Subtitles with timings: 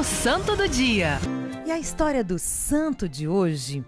[0.00, 1.18] O Santo do Dia.
[1.66, 3.84] E a história do santo de hoje,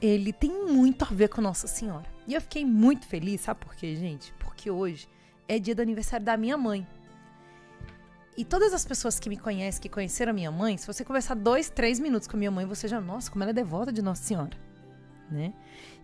[0.00, 2.06] ele tem muito a ver com Nossa Senhora.
[2.28, 4.32] E eu fiquei muito feliz, sabe por quê, gente?
[4.34, 5.08] Porque hoje
[5.48, 6.86] é dia do aniversário da minha mãe.
[8.36, 11.34] E todas as pessoas que me conhecem, que conheceram a minha mãe, se você conversar
[11.34, 14.00] dois, três minutos com a minha mãe, você já, nossa, como ela é devota de
[14.00, 14.56] Nossa Senhora,
[15.28, 15.52] né?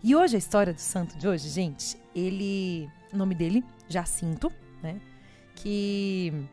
[0.03, 4.51] E hoje a história do santo de hoje, gente, ele, o nome dele, Jacinto,
[4.83, 4.99] né?
[5.55, 6.49] Que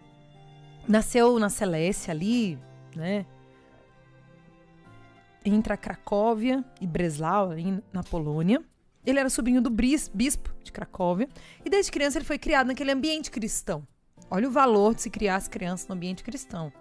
[0.88, 2.58] nasceu na Celécia ali,
[2.94, 3.26] né?
[5.44, 7.50] Entre a Cracóvia e Breslau,
[7.92, 8.62] na Polônia.
[9.04, 11.28] Ele era sobrinho do bispo de Cracóvia
[11.64, 13.86] e desde criança ele foi criado naquele ambiente cristão.
[14.28, 16.72] Olha o valor de se criar as crianças no ambiente cristão.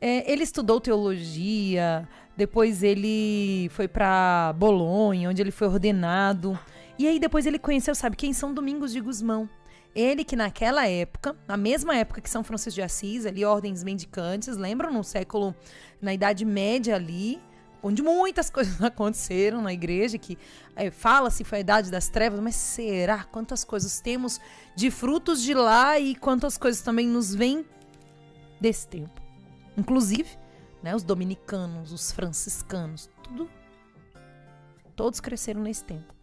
[0.00, 6.58] É, ele estudou teologia, depois ele foi para Bolonha, onde ele foi ordenado.
[6.98, 9.48] E aí depois ele conheceu, sabe quem são Domingos de Gusmão?
[9.94, 14.56] Ele que naquela época, na mesma época que São Francisco de Assis, ali ordens mendicantes,
[14.56, 15.54] lembram no século,
[16.00, 17.40] na Idade Média ali,
[17.82, 20.38] onde muitas coisas aconteceram na igreja, que
[20.76, 23.24] é, fala-se foi a idade das trevas, mas será?
[23.24, 24.40] Quantas coisas temos
[24.76, 27.64] de frutos de lá e quantas coisas também nos vêm
[28.60, 29.20] desse tempo.
[29.76, 30.28] Inclusive,
[30.82, 33.50] né, os dominicanos, os franciscanos, tudo,
[34.94, 36.19] todos cresceram nesse tempo.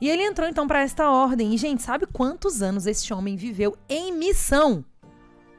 [0.00, 1.54] E ele entrou então para esta ordem.
[1.54, 4.84] E, gente, sabe quantos anos esse homem viveu em missão?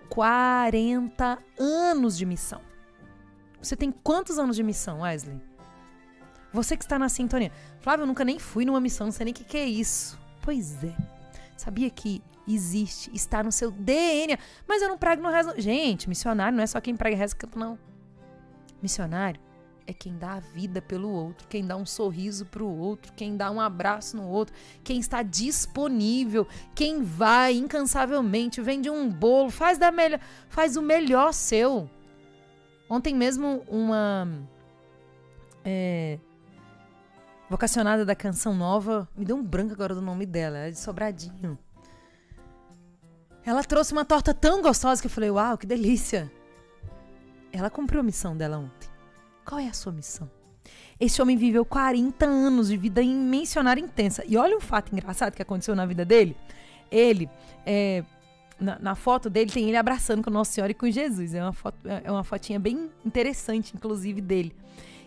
[0.09, 2.61] 40 anos de missão.
[3.61, 5.41] Você tem quantos anos de missão, Wesley?
[6.53, 7.51] Você que está na sintonia.
[7.81, 10.17] Flávio, eu nunca nem fui numa missão, não sei nem o que, que é isso.
[10.41, 10.95] Pois é.
[11.57, 14.37] Sabia que existe, está no seu DNA.
[14.67, 15.59] Mas eu não prego no resto.
[15.59, 17.77] Gente, missionário não é só quem prega e reza canto, não.
[18.81, 19.46] Missionário
[19.87, 23.37] é quem dá a vida pelo outro, quem dá um sorriso para o outro, quem
[23.37, 29.77] dá um abraço no outro, quem está disponível, quem vai incansavelmente, vende um bolo, faz
[29.77, 31.89] da melhor, faz o melhor seu.
[32.89, 34.27] Ontem mesmo, uma
[35.63, 36.19] é,
[37.49, 41.57] vocacionada da canção nova, me deu um branco agora do nome dela, é de Sobradinho.
[43.45, 46.29] Ela trouxe uma torta tão gostosa que eu falei, uau, que delícia.
[47.53, 48.96] Ela cumpriu a missão dela ontem.
[49.47, 50.29] Qual é a sua missão?
[50.99, 54.21] Esse homem viveu 40 anos de vida mencionar intensa.
[54.27, 56.35] E olha um fato engraçado que aconteceu na vida dele.
[56.91, 57.29] Ele
[57.65, 58.03] é,
[58.59, 61.33] na, na, foto dele tem ele abraçando com Nossa Senhora e com Jesus.
[61.33, 64.53] É uma, foto, é uma fotinha bem interessante, inclusive, dele.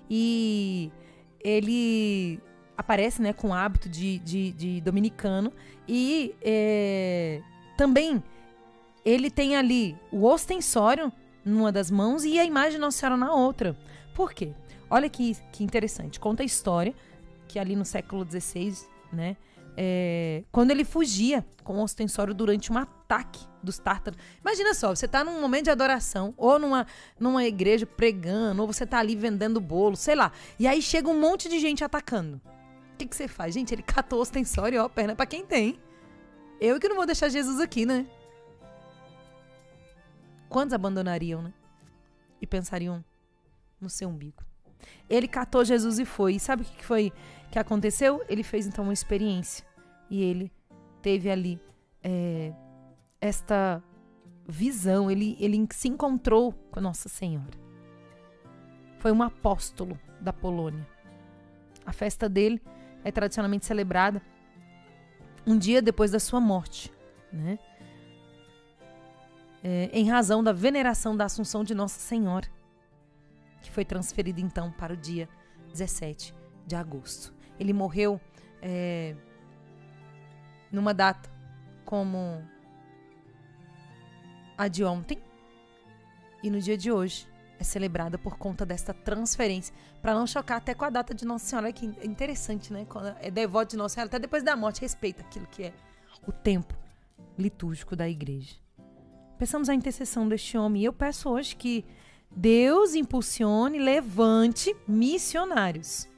[0.08, 0.90] E
[1.38, 2.40] ele
[2.78, 5.52] aparece né, com hábito de, de, de dominicano.
[5.86, 7.42] E é,
[7.76, 8.22] também
[9.04, 11.12] ele tem ali o ostensório
[11.44, 13.76] numa das mãos e a imagem de Nossa Senhora na outra.
[14.15, 14.53] Por quê?
[14.88, 16.19] Olha que, que interessante.
[16.19, 16.94] Conta a história
[17.48, 18.75] que ali no século XVI,
[19.12, 19.37] né?
[19.76, 24.19] é, quando ele fugia com o ostensório durante um ataque dos tártaros.
[24.41, 26.87] Imagina só, você está num momento de adoração, ou numa,
[27.19, 30.32] numa igreja pregando, ou você está ali vendendo bolo, sei lá.
[30.59, 32.41] E aí chega um monte de gente atacando.
[32.93, 33.54] O que, que você faz?
[33.54, 35.78] Gente, ele catou o ostensório, ó, perna para quem tem.
[36.60, 38.06] Eu que não vou deixar Jesus aqui, né?
[40.49, 41.54] Quantos abandonariam, né?
[42.41, 43.03] E pensariam
[43.80, 44.42] no seu umbigo.
[45.08, 46.34] Ele catou Jesus e foi.
[46.34, 47.12] E sabe o que foi
[47.50, 48.24] que aconteceu?
[48.28, 49.64] Ele fez então uma experiência.
[50.08, 50.52] E ele
[51.02, 51.60] teve ali
[52.02, 52.52] é,
[53.20, 53.82] esta
[54.46, 57.58] visão, ele, ele se encontrou com Nossa Senhora.
[58.98, 60.86] Foi um apóstolo da Polônia.
[61.86, 62.60] A festa dele
[63.04, 64.20] é tradicionalmente celebrada
[65.46, 66.92] um dia depois da sua morte,
[67.32, 67.58] né?
[69.62, 72.48] É, em razão da veneração da Assunção de Nossa Senhora,
[73.70, 75.28] que foi transferida então para o dia
[75.69, 76.34] 17
[76.66, 77.32] de agosto.
[77.58, 78.20] Ele morreu
[78.60, 79.14] é,
[80.72, 81.31] numa data
[81.84, 82.44] como
[84.58, 85.19] a de ontem
[86.42, 87.28] e no dia de hoje
[87.60, 91.44] é celebrada por conta desta transferência, para não chocar até com a data de Nossa
[91.44, 92.87] Senhora, que é interessante, né?
[92.88, 95.72] Quando é devoto de Nossa Senhora, até depois da morte, respeita aquilo que é
[96.26, 96.75] o tempo
[97.38, 98.56] litúrgico da igreja.
[99.38, 101.84] Pensamos a intercessão deste homem e eu peço hoje que
[102.31, 106.11] Deus impulsione, levante missionários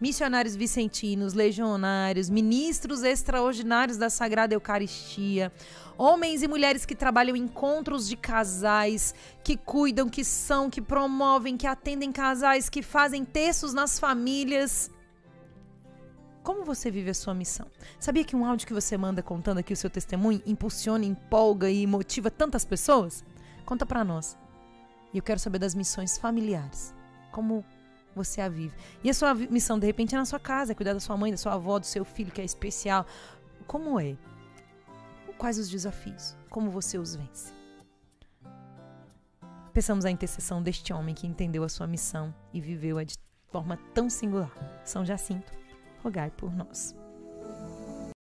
[0.00, 5.52] missionários vicentinos, legionários, ministros extraordinários da Sagrada Eucaristia,
[5.98, 9.14] homens e mulheres que trabalham em encontros de casais,
[9.44, 14.90] que cuidam, que são, que promovem, que atendem casais, que fazem textos nas famílias.
[16.42, 17.66] Como você vive a sua missão?
[17.98, 21.86] Sabia que um áudio que você manda contando aqui o seu testemunho impulsiona, empolga e
[21.86, 23.22] motiva tantas pessoas?
[23.66, 24.38] Conta para nós.
[25.12, 26.94] E eu quero saber das missões familiares.
[27.32, 27.64] Como
[28.14, 28.74] você a vive.
[29.04, 31.30] E a sua missão, de repente, é na sua casa, é cuidar da sua mãe,
[31.30, 33.06] da sua avó, do seu filho, que é especial.
[33.66, 34.16] Como é?
[35.38, 36.36] Quais os desafios?
[36.50, 37.50] Como você os vence?
[39.72, 43.14] Peçamos a intercessão deste homem que entendeu a sua missão e viveu-a de
[43.50, 44.52] forma tão singular.
[44.84, 45.50] São Jacinto,
[46.02, 46.94] rogai por nós.